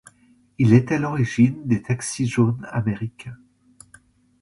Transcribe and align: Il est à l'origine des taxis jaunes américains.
Il 0.57 0.73
est 0.73 0.91
à 0.91 0.97
l'origine 0.97 1.61
des 1.67 1.83
taxis 1.83 2.25
jaunes 2.25 2.65
américains. 2.71 3.37